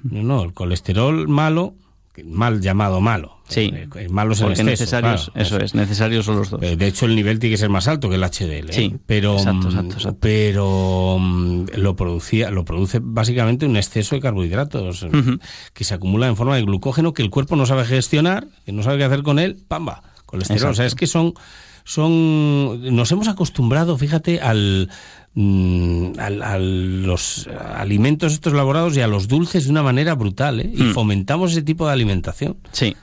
No, 0.02 0.24
no, 0.24 0.44
el 0.44 0.54
colesterol 0.54 1.28
malo 1.28 1.74
mal 2.25 2.62
llamado 2.62 3.01
malo. 3.01 3.39
Sí, 3.48 3.74
el 3.95 4.10
malo 4.12 4.33
es 4.33 4.42
el 4.42 4.50
exceso, 4.50 4.69
necesarios, 4.69 5.31
eso, 5.33 5.57
es, 5.60 5.74
necesarios 5.74 6.25
son 6.25 6.38
los 6.38 6.51
dos. 6.51 6.62
Eh, 6.62 6.75
de 6.75 6.88
hecho, 6.88 7.07
el 7.07 7.16
nivel 7.16 7.39
tiene 7.39 7.56
que 7.56 7.57
ser 7.57 7.69
más 7.69 7.88
alto 7.88 8.07
que 8.07 8.16
el 8.16 8.21
HDL. 8.21 8.69
¿eh? 8.69 8.74
Sí, 8.74 8.95
pero, 9.07 9.38
exacto, 9.38 9.69
exacto, 9.69 10.18
pero 10.19 11.18
mm, 11.19 11.66
lo 11.77 11.95
producía, 11.95 12.51
lo 12.51 12.63
produce 12.63 13.00
básicamente 13.01 13.66
un 13.66 13.75
exceso 13.75 14.16
de 14.16 14.21
carbohidratos 14.21 15.07
que 15.74 15.83
se 15.83 15.94
acumula 15.95 16.27
en 16.27 16.36
forma 16.36 16.56
de 16.56 16.62
glucógeno 16.62 17.13
que 17.13 17.24
el 17.24 17.31
cuerpo 17.31 17.56
no 17.56 17.66
sabe 17.66 17.86
gestionar, 17.86 18.48
que 18.66 18.71
no 18.71 18.83
sabe 18.83 19.00
qué 19.00 19.06
hacer 19.06 19.24
con 19.24 19.39
él, 19.39 19.57
pamba, 19.68 20.04
colesterol. 20.27 20.71
O 20.71 20.75
sea, 20.75 20.86
es 20.86 20.94
que 20.94 21.07
son, 21.07 21.33
son, 21.83 22.95
nos 22.95 23.12
hemos 23.12 23.27
acostumbrado, 23.27 23.97
fíjate, 23.97 24.42
al 24.42 24.90
Mm, 25.36 26.19
a, 26.19 26.57
los 26.57 27.48
alimentos 27.76 28.33
estos 28.33 28.54
elaborados 28.54 28.98
y 28.98 29.02
a 29.02 29.07
los 29.07 29.28
dulces 29.28 29.66
de 29.66 29.71
una 29.71 29.83
manera 29.83 30.16
brutal, 30.16 30.59
¿eh? 30.59 30.71
Y 30.74 30.83
mm. 30.83 30.94
fomentamos 30.94 31.52
ese 31.52 31.62
tipo 31.62 31.86
de 31.86 31.94
alimentación. 31.94 32.57
Sí. 32.71 32.95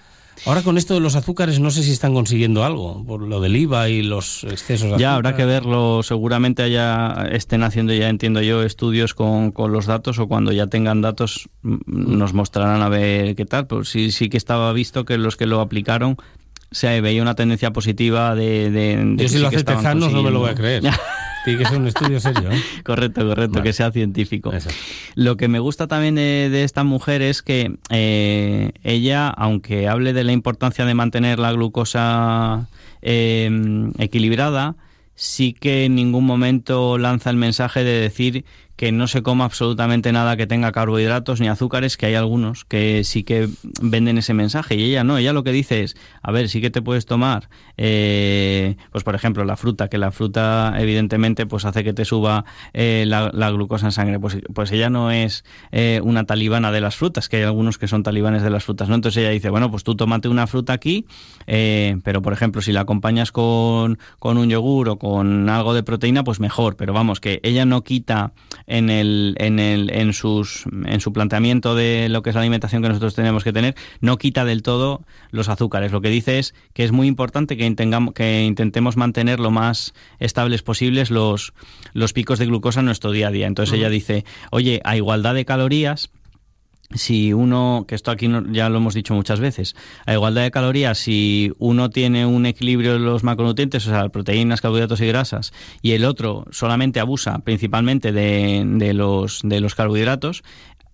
Ahora 0.45 0.63
con 0.63 0.77
esto 0.77 0.95
de 0.95 1.01
los 1.01 1.17
azúcares 1.17 1.61
no 1.61 1.71
sé 1.71 1.83
si 1.83 1.93
están 1.93 2.13
consiguiendo 2.13 2.65
algo, 2.65 3.05
por 3.07 3.23
lo 3.23 3.41
del 3.41 3.57
IVA 3.57 3.89
y 3.89 4.03
los 4.03 4.45
excesos 4.45 4.93
de 4.93 4.99
Ya 4.99 5.15
habrá 5.15 5.35
que 5.35 5.47
verlo, 5.47 6.03
seguramente 6.03 6.63
haya, 6.63 7.29
estén 7.33 7.63
haciendo 7.63 7.95
ya, 7.95 8.09
entiendo 8.09 8.43
yo, 8.43 8.63
estudios 8.63 9.15
con, 9.15 9.51
con 9.51 9.73
los 9.73 9.87
datos 9.87 10.19
o 10.19 10.29
cuando 10.29 10.53
ya 10.53 10.67
tengan 10.67 11.01
datos 11.01 11.49
mm, 11.63 11.79
nos 12.19 12.35
mostrarán 12.35 12.83
a 12.83 12.89
ver 12.89 13.35
qué 13.35 13.47
tal, 13.47 13.67
pero 13.67 13.85
sí, 13.85 14.11
sí 14.11 14.29
que 14.29 14.37
estaba 14.37 14.73
visto 14.73 15.05
que 15.05 15.17
los 15.17 15.37
que 15.37 15.47
lo 15.47 15.61
aplicaron 15.61 16.17
se 16.77 17.01
veía 17.01 17.23
una 17.23 17.35
tendencia 17.35 17.73
positiva 17.73 18.35
de... 18.35 18.71
de, 18.71 19.15
yo 19.17 19.29
si 19.31 19.39
lo 19.39 19.49
hace 19.49 19.65
Tezanos 19.65 20.13
no 20.13 20.23
me 20.23 20.31
lo 20.31 20.41
voy 20.41 20.51
a 20.51 20.55
creer. 20.55 20.83
Tiene 21.47 21.61
que 21.61 21.65
ser 21.65 21.79
un 21.79 21.87
estudio 21.87 22.21
serio. 22.21 22.51
¿eh? 22.51 22.61
correcto, 22.85 23.27
correcto, 23.27 23.63
que 23.63 23.73
sea 23.73 23.91
científico. 23.93 24.53
Lo 25.15 25.39
que 25.39 25.49
me 25.49 25.59
gusta 25.59 25.87
también 25.87 26.17
de, 26.17 26.65
esta 26.65 26.85
mujer 26.85 27.23
es 27.23 27.41
que 27.41 27.79
eh, 27.89 28.73
ella, 28.83 29.29
aunque 29.29 29.89
hable 29.89 30.13
de 30.13 30.25
la 30.25 30.33
importancia 30.33 30.85
de 30.85 30.93
mantener 30.93 31.39
la 31.39 31.51
glucosa 31.53 32.69
eh, 33.01 33.49
equilibrada, 33.99 34.77
sí 35.15 35.55
que 35.55 35.87
en 35.87 35.95
ningún 35.95 36.27
momento 36.27 36.99
lanza 36.99 37.31
el 37.31 37.37
mensaje 37.37 37.85
de 37.85 38.01
decir 38.01 38.45
que 38.77 38.93
no 38.93 39.09
se 39.09 39.23
coma 39.23 39.45
absolutamente 39.45 40.13
nada 40.13 40.37
que 40.37 40.47
tenga 40.47 40.71
carbohidratos 40.71 41.41
ni 41.41 41.49
azúcares, 41.49 41.97
que 41.97 42.07
hay 42.07 42.15
algunos 42.15 42.65
que 42.65 43.05
sí 43.05 43.25
que 43.25 43.49
venden 43.81 44.19
ese 44.19 44.35
mensaje. 44.35 44.77
Y 44.77 44.85
ella 44.85 45.03
no, 45.03 45.17
ella 45.19 45.33
lo 45.33 45.45
que 45.45 45.53
dice 45.53 45.83
es, 45.83 45.97
a 46.23 46.31
ver, 46.31 46.49
sí 46.49 46.61
que 46.61 46.71
te 46.71 46.83
puedes 46.83 47.07
tomar, 47.07 47.49
eh, 47.79 48.77
pues 48.93 49.03
por 49.03 49.15
ejemplo, 49.15 49.45
la 49.45 49.57
fruta, 49.57 49.89
que 49.89 49.99
la 49.99 50.13
fruta 50.13 50.75
evidentemente 50.79 51.47
pues 51.47 51.65
hace 51.65 51.85
que 51.85 51.95
te 51.95 52.05
suba 52.05 52.45
eh, 52.75 53.05
la, 53.07 53.51
glucosa 53.51 53.87
en 53.87 53.93
sangre, 53.93 54.21
pues, 54.21 54.39
pues 54.53 54.71
ella 54.73 54.91
no 54.91 55.11
es 55.11 55.45
eh, 55.73 56.01
una 56.05 56.25
talibana 56.25 56.71
de 56.71 56.81
las 56.81 56.97
frutas, 56.97 57.29
que 57.29 57.39
hay 57.39 57.43
algunos 57.45 57.79
que 57.79 57.89
son 57.89 58.03
talibanes 58.03 58.43
de 58.43 58.51
las 58.51 58.65
frutas, 58.65 58.89
¿no? 58.89 58.95
Entonces 58.95 59.23
ella 59.23 59.31
dice, 59.31 59.49
bueno, 59.49 59.71
pues 59.71 59.85
tú 59.85 59.95
tómate 59.95 60.29
una 60.29 60.47
fruta 60.47 60.75
aquí, 60.75 61.07
pero 61.47 62.21
por 62.21 62.33
ejemplo, 62.33 62.61
si 62.61 62.73
la 62.73 62.81
acompañas 62.81 63.33
con, 63.33 63.99
con 64.19 64.37
un 64.37 64.51
yogur 64.51 64.91
o 64.91 64.99
con 64.99 65.49
algo 65.49 65.73
de 65.73 65.83
proteína, 65.83 66.25
pues 66.25 66.41
mejor, 66.41 66.77
pero 66.77 66.93
vamos, 66.93 67.21
que 67.21 67.41
ella 67.43 67.65
no 67.65 67.83
quita 67.83 68.33
en 68.67 68.91
el, 68.91 69.37
en 69.39 69.59
el, 69.59 69.91
en 69.91 70.13
sus, 70.13 70.65
en 70.87 71.01
su 71.01 71.13
planteamiento 71.13 71.75
de 71.75 72.09
lo 72.09 72.23
que 72.23 72.31
es 72.31 72.35
la 72.35 72.41
alimentación 72.41 72.83
que 72.83 72.89
nosotros 72.89 73.15
tenemos 73.15 73.45
que 73.45 73.53
tener, 73.53 73.75
no 74.01 74.19
quita 74.19 74.45
del 74.45 74.63
todo 74.63 75.03
los 75.31 75.49
azúcares. 75.49 75.93
Lo 75.93 76.01
que 76.01 76.11
dice 76.11 76.39
es 76.39 76.55
que 76.73 76.85
es 76.85 76.93
muy 76.93 77.07
importante 77.07 77.57
que, 77.57 77.75
que 78.15 78.43
intentemos 78.45 78.97
mantener 78.97 79.41
lo 79.41 79.51
más 79.51 79.95
estables 80.19 80.63
posibles 80.63 81.11
los, 81.11 81.53
los 81.93 82.13
picos 82.13 82.39
de 82.39 82.47
glucosa 82.47 82.81
en 82.81 82.87
nuestro 82.87 83.13
día 83.13 83.29
a 83.29 83.31
día. 83.31 83.47
Entonces 83.47 83.79
ella 83.79 83.89
dice, 83.89 84.25
oye, 84.51 84.81
a 84.85 84.97
igualdad 84.97 85.35
de 85.35 85.45
calorías, 85.45 86.11
si 86.95 87.33
uno, 87.33 87.85
que 87.89 87.95
esto 87.95 88.11
aquí 88.11 88.29
ya 88.51 88.69
lo 88.69 88.79
hemos 88.79 88.95
dicho 88.95 89.15
muchas 89.15 89.41
veces, 89.41 89.75
a 90.07 90.13
igualdad 90.13 90.43
de 90.43 90.51
calorías, 90.51 90.99
si 90.99 91.53
uno 91.59 91.91
tiene 91.91 92.27
un 92.27 92.47
equilibrio 92.47 92.95
de 92.95 92.99
los 92.99 93.25
macronutrientes, 93.25 93.87
o 93.87 93.91
sea, 93.91 94.09
proteínas, 94.09 94.61
carbohidratos 94.61 95.01
y 95.01 95.07
grasas, 95.07 95.53
y 95.83 95.93
el 95.93 96.05
otro 96.05 96.45
solamente 96.51 97.01
abusa 97.01 97.41
principalmente 97.41 98.13
de, 98.13 98.93
los, 98.95 99.41
de 99.43 99.61
los 99.61 99.75
carbohidratos, 99.75 100.43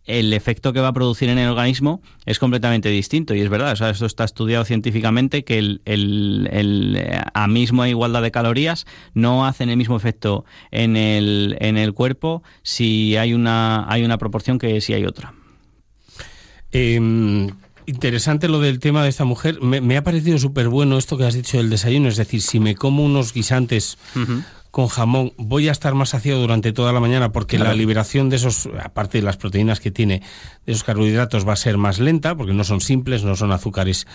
el 0.05 0.33
efecto 0.33 0.73
que 0.73 0.81
va 0.81 0.89
a 0.89 0.93
producir 0.93 1.29
en 1.29 1.39
el 1.39 1.49
organismo 1.49 2.03
es 2.27 2.41
completamente 2.41 2.89
distinto. 2.89 3.37
Y 3.37 3.41
es 3.41 3.49
verdad, 3.49 3.73
o 3.73 3.77
sea, 3.77 3.91
esto 3.91 4.07
está 4.07 4.25
estudiado 4.25 4.65
científicamente 4.65 5.45
que 5.45 5.59
el, 5.59 5.81
el, 5.85 6.49
el, 6.51 7.09
a 7.33 7.47
misma 7.47 7.89
igualdad 7.89 8.23
de 8.23 8.33
calorías 8.33 8.85
no 9.15 9.47
hacen 9.47 9.71
el 9.71 9.77
mismo 9.77 9.97
efecto 9.97 10.45
en 10.73 10.97
el, 10.97 11.57
en 11.61 11.79
el 11.79 11.93
cuerpo 11.93 12.43
si 12.63 13.17
hay 13.17 13.33
una, 13.33 13.89
hay 13.89 14.03
una 14.03 14.19
proporción 14.19 14.59
que 14.59 14.81
si 14.81 14.93
hay 14.93 15.05
otra. 15.05 15.35
Em, 16.73 17.51
interesante 17.87 18.49
lo 18.49 18.61
del 18.61 18.79
tema 18.79 19.03
de 19.03 19.11
esta 19.11 19.25
mujer. 19.25 19.61
Me, 19.61 19.97
ha 19.97 20.03
parecido 20.03 20.39
súper 20.39 20.69
bueno 20.69 20.99
esto 20.99 21.17
que 21.17 21.25
has 21.25 21.35
dicho 21.35 21.59
del 21.59 21.71
desayuno. 21.71 22.09
Es 22.09 22.17
decir, 22.17 22.43
si 22.43 22.61
me 22.61 22.75
como 22.75 23.05
unos 23.05 23.33
guisantes 23.33 23.99
con 24.73 24.89
jamón, 24.89 25.35
voy 25.37 25.69
a 25.69 25.73
estar 25.73 25.95
más 25.95 26.09
saciado 26.09 26.41
durante 26.41 26.73
toda 26.73 26.95
la 26.95 26.99
mañana 26.99 27.31
porque 27.31 27.59
la 27.59 27.75
liberación 27.75 28.31
de 28.31 28.37
esos, 28.37 28.71
aparte 28.83 29.19
de 29.19 29.23
las 29.23 29.37
proteínas 29.37 29.81
que 29.81 29.91
tiene, 29.91 30.23
de 30.65 30.73
esos 30.73 30.83
carbohidratos 30.83 31.47
va 31.47 31.53
a 31.53 31.57
ser 31.57 31.77
más 31.77 31.99
lenta 32.01 32.35
porque 32.35 32.55
no 32.55 32.65
son 32.65 32.81
simples, 32.81 33.23
no 33.23 33.37
son 33.37 33.53
azúcares 33.53 34.07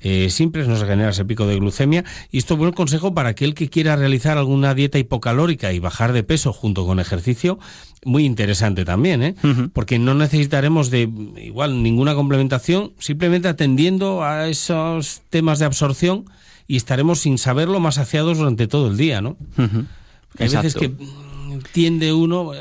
eh, 0.00 0.30
simples, 0.30 0.68
no 0.68 0.76
se 0.76 0.86
genera 0.86 1.10
ese 1.10 1.24
pico 1.24 1.48
de 1.48 1.56
glucemia. 1.56 2.04
Y 2.30 2.38
esto 2.38 2.54
es 2.54 2.58
buen 2.58 2.72
consejo 2.72 3.12
para 3.12 3.30
aquel 3.30 3.54
que 3.54 3.68
quiera 3.68 3.96
realizar 3.96 4.38
alguna 4.38 4.72
dieta 4.72 5.00
hipocalórica 5.00 5.72
y 5.72 5.80
bajar 5.80 6.12
de 6.12 6.22
peso 6.22 6.52
junto 6.52 6.86
con 6.86 7.00
ejercicio. 7.00 7.58
Muy 8.04 8.24
interesante 8.24 8.84
también, 8.84 9.20
¿eh? 9.20 9.34
Porque 9.72 9.98
no 9.98 10.14
necesitaremos 10.14 10.90
de 10.90 11.10
igual 11.42 11.82
ninguna 11.82 12.14
complementación, 12.14 12.92
simplemente 13.00 13.48
atendiendo 13.48 14.22
a 14.22 14.46
esos 14.46 15.22
temas 15.28 15.58
de 15.58 15.64
absorción 15.64 16.26
y 16.68 16.76
estaremos 16.76 17.18
sin 17.18 17.36
saberlo 17.36 17.80
más 17.80 17.96
saciados 17.96 18.38
durante 18.38 18.68
todo 18.68 18.86
el 18.86 18.96
día, 18.96 19.20
¿no? 19.20 19.36
Hay 20.38 20.48
veces 20.48 20.74
que 20.74 20.92
tiende 21.72 22.12
uno, 22.12 22.52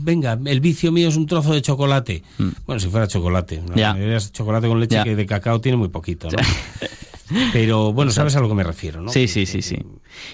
venga, 0.00 0.38
el 0.44 0.60
vicio 0.60 0.92
mío 0.92 1.08
es 1.08 1.16
un 1.16 1.26
trozo 1.26 1.52
de 1.52 1.62
chocolate. 1.62 2.22
Mm. 2.38 2.48
Bueno, 2.66 2.80
si 2.80 2.88
fuera 2.88 3.06
chocolate, 3.06 3.62
¿no? 3.62 4.20
chocolate 4.32 4.68
con 4.68 4.80
leche 4.80 5.02
que 5.04 5.16
de 5.16 5.26
cacao 5.26 5.60
tiene 5.60 5.76
muy 5.76 5.88
poquito, 5.88 6.28
¿no? 6.30 6.38
Pero 7.52 7.92
bueno, 7.92 8.10
sabes 8.10 8.36
a 8.36 8.40
lo 8.40 8.48
que 8.48 8.54
me 8.54 8.64
refiero, 8.64 9.00
¿no? 9.00 9.10
Sí, 9.10 9.26
sí, 9.26 9.46
sí, 9.46 9.62
sí. 9.62 9.78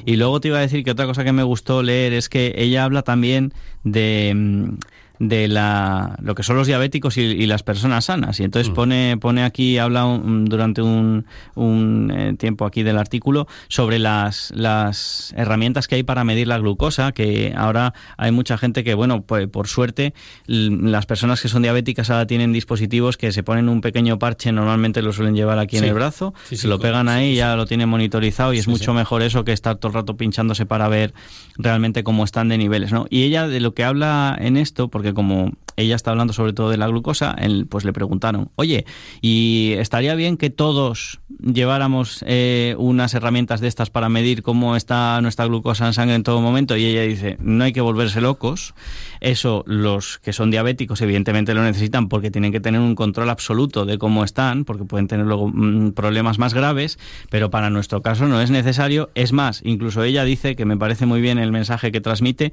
Y 0.05 0.17
luego 0.17 0.41
te 0.41 0.49
iba 0.49 0.59
a 0.59 0.61
decir 0.61 0.83
que 0.83 0.91
otra 0.91 1.07
cosa 1.07 1.23
que 1.23 1.33
me 1.33 1.45
gustó 1.45 1.83
leer 1.83 2.13
es 2.13 2.29
que 2.29 2.55
ella 2.57 2.85
habla 2.85 3.03
también 3.03 3.55
de 3.85 4.33
mm, 4.35 4.69
de 5.19 5.49
la, 5.49 6.17
lo 6.23 6.35
que 6.35 6.43
son 6.43 6.57
los 6.57 6.67
diabéticos 6.67 7.17
y, 7.17 7.47
las 7.49 7.63
personas 7.63 8.07
sanas. 8.07 8.41
Y 8.41 8.45
entonces 8.45 8.71
mm. 8.71 8.75
pone, 8.75 9.17
pone 9.19 9.43
aquí, 9.43 9.79
habla 9.79 10.21
durante 10.23 10.83
un, 10.83 11.25
un 11.55 12.13
eh, 12.15 12.35
tiempo 12.39 12.67
aquí 12.67 12.83
del 12.83 12.99
artículo 12.99 13.47
sobre 13.69 13.99
las, 13.99 14.53
las 14.55 15.33
herramientas 15.37 15.89
que 15.89 15.95
hay 15.95 16.03
para 16.03 16.25
medir 16.25 16.47
la 16.47 16.59
glucosa, 16.59 17.13
que 17.13 17.55
ahora 17.57 17.95
hay 18.17 18.33
mucha 18.33 18.59
gente 18.59 18.85
que, 18.85 18.95
bueno, 18.95 19.23
pues 19.23 19.49
por 19.49 19.67
suerte, 19.67 20.15
las 20.47 21.07
personas 21.07 21.41
que 21.41 21.49
son 21.49 21.63
diabéticas 21.63 22.11
ahora 22.11 22.27
tienen 22.27 22.53
dispositivos 22.53 23.17
que 23.17 23.33
se 23.33 23.43
ponen 23.43 23.69
un 23.69 23.81
pequeño 23.81 24.19
parche, 24.19 24.53
normalmente 24.53 25.03
lo 25.03 25.13
suelen 25.13 25.35
llevar 25.35 25.59
aquí 25.59 25.79
en 25.79 25.85
el 25.85 25.95
brazo, 25.95 26.35
se 26.51 26.69
lo 26.69 26.79
pegan 26.79 27.09
ahí, 27.09 27.35
ya 27.35 27.57
lo 27.57 27.67
tienen 27.67 27.89
monitorizado 27.89 28.53
y 28.53 28.59
es 28.59 28.69
mucho 28.69 28.95
mejor 28.95 29.23
eso 29.23 29.45
que 29.45 29.53
estar 29.53 29.77
todo 29.77 29.89
el 29.89 29.95
rato 29.95 30.17
pinchándose 30.17 30.67
para 30.67 30.89
ver 30.89 31.15
realmente 31.57 32.05
cómo 32.05 32.25
están 32.25 32.49
de 32.49 32.59
niveles, 32.59 32.93
¿no? 32.93 33.07
Y 33.11 33.23
ella 33.23 33.49
de 33.49 33.61
lo 33.61 33.75
que 33.75 33.85
habla 33.85 34.37
en 34.39 34.57
esto, 34.57 34.89
porque 34.89 35.08
como 35.15 35.53
ella 35.79 35.95
está 35.95 36.11
hablando 36.11 36.33
sobre 36.33 36.53
todo 36.53 36.71
de 36.71 36.77
la 36.77 36.89
glucosa, 36.89 37.37
pues 37.69 37.85
le 37.85 37.93
preguntaron, 37.93 38.51
oye, 38.57 38.85
¿y 39.21 39.75
estaría 39.79 40.15
bien 40.17 40.37
que 40.37 40.51
todos 40.51 41.21
lleváramos 41.41 42.25
eh, 42.27 42.75
unas 42.79 43.15
herramientas 43.15 43.61
de 43.61 43.69
estas 43.69 43.89
para 43.89 44.09
medir 44.09 44.43
cómo 44.43 44.75
está 44.75 45.21
nuestra 45.21 45.47
glucosa 45.47 45.87
en 45.87 45.93
sangre 45.93 46.17
en 46.17 46.25
todo 46.25 46.41
momento? 46.41 46.77
Y 46.77 46.85
ella 46.85 47.03
dice, 47.03 47.37
no 47.41 47.63
hay 47.63 47.73
que 47.73 47.81
volverse 47.81 48.21
locos. 48.21 48.75
Eso 49.21 49.65
los 49.67 50.19
que 50.19 50.33
son 50.33 50.51
diabéticos 50.51 51.01
evidentemente 51.01 51.55
lo 51.55 51.63
necesitan 51.63 52.09
porque 52.09 52.31
tienen 52.31 52.51
que 52.51 52.61
tener 52.61 52.81
un 52.81 52.95
control 52.95 53.31
absoluto 53.31 53.85
de 53.85 53.99
cómo 53.99 54.25
están, 54.25 54.65
porque 54.65 54.85
pueden 54.85 55.07
tener 55.07 55.27
luego 55.27 55.49
mm, 55.49 55.93
problemas 55.93 56.39
más 56.39 56.55
graves, 56.55 56.99
pero 57.31 57.51
para 57.51 57.71
nuestro 57.71 58.03
caso 58.03 58.27
no 58.27 58.41
es 58.41 58.51
necesario. 58.51 59.11
Es 59.15 59.33
más, 59.33 59.61
incluso 59.65 60.03
ella 60.03 60.25
dice, 60.25 60.57
que 60.57 60.65
me 60.65 60.77
parece 60.77 61.07
muy 61.07 61.21
bien 61.21 61.39
el 61.39 61.53
mensaje 61.53 61.93
que 61.93 62.01
transmite, 62.01 62.53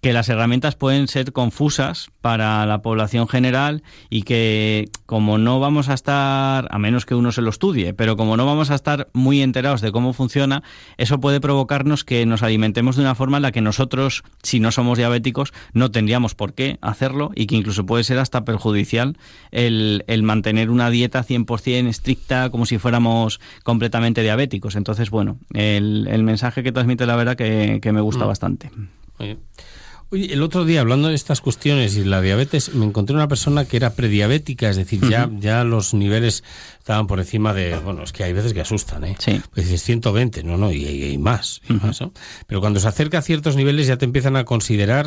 que 0.00 0.12
las 0.12 0.28
herramientas 0.28 0.76
pueden 0.76 1.08
ser 1.08 1.32
confusas 1.32 2.10
para 2.20 2.66
la 2.66 2.82
población 2.82 3.28
general 3.28 3.82
y 4.10 4.22
que 4.22 4.88
como 5.06 5.38
no 5.38 5.60
vamos 5.60 5.88
a 5.88 5.94
estar, 5.94 6.68
a 6.70 6.78
menos 6.78 7.06
que 7.06 7.14
uno 7.14 7.32
se 7.32 7.42
lo 7.42 7.50
estudie, 7.50 7.94
pero 7.94 8.16
como 8.16 8.36
no 8.36 8.46
vamos 8.46 8.70
a 8.70 8.74
estar 8.74 9.08
muy 9.12 9.42
enterados 9.42 9.80
de 9.80 9.92
cómo 9.92 10.12
funciona, 10.12 10.62
eso 10.96 11.20
puede 11.20 11.40
provocarnos 11.40 12.04
que 12.04 12.26
nos 12.26 12.42
alimentemos 12.42 12.96
de 12.96 13.02
una 13.02 13.14
forma 13.14 13.38
en 13.38 13.42
la 13.42 13.52
que 13.52 13.60
nosotros, 13.60 14.22
si 14.42 14.60
no 14.60 14.72
somos 14.72 14.98
diabéticos, 14.98 15.52
no 15.72 15.90
tendríamos 15.90 16.34
por 16.34 16.54
qué 16.54 16.78
hacerlo 16.80 17.30
y 17.34 17.46
que 17.46 17.56
incluso 17.56 17.86
puede 17.86 18.04
ser 18.04 18.18
hasta 18.18 18.44
perjudicial 18.44 19.16
el, 19.50 20.02
mantener 20.22 20.70
una 20.70 20.90
dieta 20.90 21.24
100% 21.24 21.88
estricta 21.88 22.50
como 22.50 22.66
si 22.66 22.78
fuéramos 22.78 23.40
completamente 23.62 24.22
diabéticos. 24.22 24.76
Entonces, 24.76 25.10
bueno, 25.10 25.38
el, 25.52 26.22
mensaje 26.24 26.62
que 26.62 26.72
transmite 26.72 27.06
la 27.06 27.16
verdad 27.16 27.36
que, 27.36 27.92
me 27.92 28.00
gusta 28.00 28.24
mm. 28.24 28.28
bastante. 28.28 28.70
Oye, 30.10 30.32
el 30.32 30.42
otro 30.42 30.64
día, 30.64 30.82
hablando 30.82 31.08
de 31.08 31.16
estas 31.16 31.40
cuestiones 31.40 31.96
y 31.96 32.04
la 32.04 32.20
diabetes, 32.20 32.72
me 32.74 32.84
encontré 32.84 33.16
una 33.16 33.26
persona 33.26 33.64
que 33.64 33.76
era 33.76 33.94
prediabética, 33.94 34.70
es 34.70 34.76
decir, 34.76 35.00
ya, 35.08 35.28
ya 35.40 35.64
los 35.64 35.94
niveles 35.94 36.44
estaban 36.78 37.08
por 37.08 37.18
encima 37.18 37.52
de, 37.52 37.76
bueno, 37.80 38.04
es 38.04 38.12
que 38.12 38.22
hay 38.22 38.32
veces 38.32 38.54
que 38.54 38.60
asustan, 38.60 39.02
¿eh? 39.02 39.16
Sí. 39.18 39.40
Pues 39.52 39.66
dices 39.66 39.82
120, 39.82 40.44
no, 40.44 40.58
no, 40.58 40.70
y, 40.70 40.84
hay 40.84 41.18
más, 41.18 41.60
y 41.68 41.72
más 41.72 42.00
¿no? 42.00 42.12
Pero 42.46 42.60
cuando 42.60 42.78
se 42.78 42.86
acerca 42.86 43.18
a 43.18 43.22
ciertos 43.22 43.56
niveles 43.56 43.88
ya 43.88 43.96
te 43.96 44.04
empiezan 44.04 44.36
a 44.36 44.44
considerar, 44.44 45.06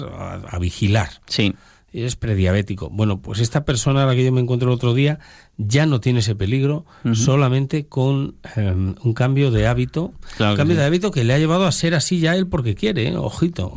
a, 0.50 0.60
vigilar. 0.60 1.10
Sí. 1.28 1.56
Y 1.94 2.02
eres 2.02 2.18
prediabético. 2.18 2.90
Bueno, 2.90 3.22
pues 3.22 3.40
esta 3.40 3.64
persona 3.64 4.04
a 4.04 4.06
la 4.06 4.16
que 4.16 4.26
yo 4.26 4.34
me 4.34 4.42
encuentro 4.42 4.68
el 4.68 4.76
otro 4.76 4.94
día 4.94 5.20
ya 5.58 5.86
no 5.86 6.02
tiene 6.02 6.20
ese 6.20 6.36
peligro 6.36 6.86
solamente 7.14 7.88
con 7.88 8.36
em, 8.56 8.96
un 9.02 9.14
cambio 9.14 9.50
de 9.50 9.66
hábito. 9.66 10.14
un 10.40 10.56
cambio 10.56 10.76
de 10.76 10.84
hábito 10.84 11.10
que 11.10 11.24
le 11.24 11.34
ha 11.34 11.40
llevado 11.40 11.66
a 11.66 11.72
ser 11.72 11.96
así 11.96 12.20
ya 12.20 12.36
él 12.36 12.48
porque 12.48 12.76
quiere, 12.76 13.08
¿eh? 13.08 13.18
ojito. 13.18 13.74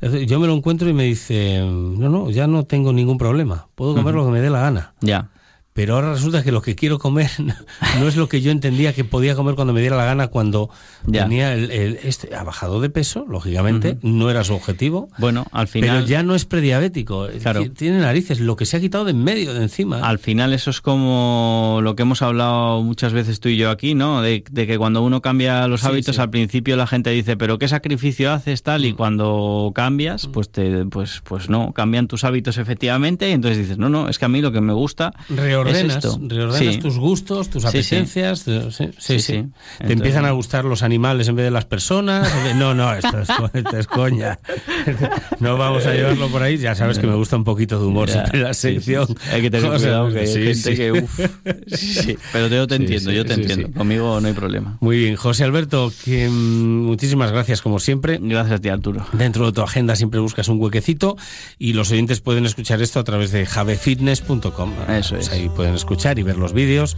Yo 0.00 0.38
me 0.38 0.46
lo 0.46 0.54
encuentro 0.54 0.88
y 0.88 0.92
me 0.92 1.04
dice, 1.04 1.60
no, 1.60 2.08
no, 2.08 2.30
ya 2.30 2.46
no 2.46 2.64
tengo 2.64 2.92
ningún 2.92 3.18
problema, 3.18 3.68
puedo 3.74 3.94
comer 3.94 4.14
lo 4.14 4.24
que 4.24 4.32
me 4.32 4.40
dé 4.40 4.50
la 4.50 4.60
gana. 4.60 4.94
Ya 5.00 5.30
pero 5.78 5.94
ahora 5.94 6.12
resulta 6.12 6.42
que 6.42 6.50
lo 6.50 6.60
que 6.60 6.74
quiero 6.74 6.98
comer 6.98 7.30
no 8.00 8.08
es 8.08 8.16
lo 8.16 8.28
que 8.28 8.40
yo 8.40 8.50
entendía 8.50 8.92
que 8.92 9.04
podía 9.04 9.36
comer 9.36 9.54
cuando 9.54 9.72
me 9.72 9.80
diera 9.80 9.96
la 9.96 10.06
gana 10.06 10.26
cuando 10.26 10.70
tenía 11.08 11.54
el, 11.54 12.00
este 12.02 12.34
ha 12.34 12.42
bajado 12.42 12.80
de 12.80 12.90
peso 12.90 13.24
lógicamente 13.28 13.96
no 14.02 14.28
era 14.28 14.42
su 14.42 14.54
objetivo. 14.54 15.08
Bueno 15.18 15.46
al 15.52 15.68
final 15.68 15.98
pero 15.98 16.08
ya 16.08 16.24
no 16.24 16.34
es 16.34 16.46
prediabético 16.46 17.28
tiene 17.76 18.00
narices 18.00 18.40
lo 18.40 18.56
que 18.56 18.66
se 18.66 18.76
ha 18.76 18.80
quitado 18.80 19.04
de 19.04 19.12
en 19.12 19.22
medio 19.22 19.54
de 19.54 19.62
encima. 19.62 20.00
Al 20.00 20.18
final 20.18 20.52
eso 20.52 20.70
es 20.70 20.80
como 20.80 21.78
lo 21.80 21.94
que 21.94 22.02
hemos 22.02 22.22
hablado 22.22 22.82
muchas 22.82 23.12
veces 23.12 23.38
tú 23.38 23.48
y 23.48 23.56
yo 23.56 23.70
aquí 23.70 23.94
no 23.94 24.20
de, 24.20 24.42
que 24.42 24.78
cuando 24.78 25.04
uno 25.04 25.22
cambia 25.22 25.68
los 25.68 25.84
hábitos 25.84 26.18
al 26.18 26.30
principio 26.30 26.74
la 26.74 26.88
gente 26.88 27.10
dice 27.10 27.36
pero 27.36 27.56
qué 27.60 27.68
sacrificio 27.68 28.32
haces 28.32 28.64
tal 28.64 28.84
y 28.84 28.94
mm. 28.94 28.96
cuando 28.96 29.70
cambias 29.76 30.26
mm. 30.26 30.32
pues 30.32 30.50
te 30.50 30.86
pues 30.86 31.20
pues 31.22 31.48
no 31.48 31.72
cambian 31.72 32.08
tus 32.08 32.24
hábitos 32.24 32.58
efectivamente 32.58 33.30
y 33.30 33.32
entonces 33.32 33.58
dices 33.58 33.78
no 33.78 33.88
no 33.88 34.08
es 34.08 34.18
que 34.18 34.24
a 34.24 34.28
mí 34.28 34.40
lo 34.40 34.50
que 34.50 34.60
me 34.60 34.72
gusta 34.72 35.12
reordenas, 35.72 36.18
reordenas 36.28 36.74
Sí. 36.74 36.80
tus 36.80 36.98
gustos, 36.98 37.48
tus 37.50 37.64
apetencias. 37.64 38.40
Sí, 38.40 38.60
sí, 38.70 38.70
sí. 38.70 38.90
Sí, 38.98 39.20
sí. 39.20 39.44
Te 39.86 39.92
empiezan 39.92 40.24
a 40.24 40.30
gustar 40.32 40.64
los 40.64 40.82
animales 40.82 41.28
en 41.28 41.36
vez 41.36 41.44
de 41.44 41.50
las 41.50 41.64
personas. 41.64 42.28
No, 42.56 42.74
no, 42.74 42.92
esto 42.92 43.18
es, 43.20 43.28
co- 43.28 43.50
esto 43.52 43.76
es 43.78 43.86
coña. 43.86 44.38
No 45.40 45.56
vamos 45.56 45.86
a 45.86 45.92
llevarlo 45.94 46.28
por 46.28 46.42
ahí. 46.42 46.58
Ya 46.58 46.74
sabes 46.74 46.98
que 46.98 47.06
me 47.06 47.14
gusta 47.14 47.36
un 47.36 47.44
poquito 47.44 47.78
de 47.78 47.86
humor 47.86 48.08
Ya, 48.08 48.24
la 48.32 48.54
sección. 48.54 49.06
Hay 49.32 49.42
que 49.42 49.50
tener 49.50 49.70
cuidado, 49.78 50.12
que 50.12 50.20
hay 50.20 50.26
sí, 50.26 50.42
gente 50.42 50.54
sí. 50.70 50.76
que... 50.76 50.92
uf. 50.92 51.20
Pero 52.32 52.48
yo 52.48 52.66
te 52.66 52.74
entiendo, 52.76 53.12
yo 53.12 53.24
te 53.24 53.34
entiendo. 53.34 53.70
Conmigo 53.72 54.20
no 54.20 54.26
hay 54.28 54.34
problema. 54.34 54.76
Muy 54.80 54.98
bien, 54.98 55.16
José 55.16 55.44
Alberto, 55.44 55.92
que 56.04 56.28
mm, 56.28 56.84
muchísimas 56.86 57.30
gracias 57.32 57.62
como 57.62 57.78
siempre. 57.78 58.18
Gracias 58.20 58.58
a 58.58 58.60
ti, 58.60 58.68
Arturo. 58.68 59.06
Dentro 59.12 59.46
de 59.46 59.52
tu 59.52 59.62
agenda 59.62 59.94
siempre 59.96 60.20
buscas 60.20 60.48
un 60.48 60.60
huequecito 60.60 61.16
y 61.58 61.72
los 61.74 61.90
oyentes 61.90 62.20
pueden 62.20 62.44
escuchar 62.46 62.82
esto 62.82 62.98
a 63.00 63.04
través 63.04 63.30
de 63.30 63.46
javefitness.com. 63.46 64.72
Eso 64.88 65.16
es. 65.16 65.30
ahí 65.30 65.47
pueden 65.48 65.74
escuchar 65.74 66.18
y 66.18 66.22
ver 66.22 66.36
los 66.36 66.52
vídeos. 66.52 66.96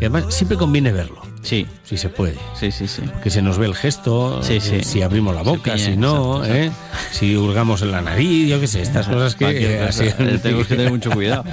Y 0.00 0.04
además 0.04 0.26
siempre 0.34 0.58
conviene 0.58 0.92
verlo, 0.92 1.22
Sí, 1.42 1.66
si 1.84 1.96
se 1.96 2.10
puede. 2.10 2.36
sí, 2.58 2.70
sí, 2.70 2.86
sí. 2.86 3.00
Que 3.22 3.30
se 3.30 3.40
nos 3.40 3.56
ve 3.56 3.64
el 3.64 3.74
gesto, 3.74 4.42
Sí, 4.42 4.60
sí. 4.60 4.74
eh, 4.76 4.84
si 4.84 5.00
abrimos 5.00 5.34
la 5.34 5.42
boca, 5.42 5.72
piña, 5.72 5.78
si 5.78 5.96
no, 5.96 6.44
exacto, 6.44 6.54
¿eh? 6.54 6.70
si 7.12 7.34
hurgamos 7.34 7.80
en 7.80 7.92
la 7.92 8.02
nariz, 8.02 8.46
yo 8.46 8.60
qué 8.60 8.66
sé, 8.66 8.82
estas 8.82 9.06
cosas 9.08 9.34
que... 9.36 9.46
Eh, 9.76 9.80
así- 9.82 10.10
Tenemos 10.42 10.66
que 10.66 10.76
tener 10.76 10.90
mucho 10.92 11.10
cuidado. 11.10 11.44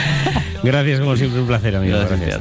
Gracias 0.62 1.00
como 1.00 1.16
siempre, 1.16 1.40
un 1.40 1.46
placer, 1.46 1.76
amigo. 1.76 1.98
Gracias. 1.98 2.40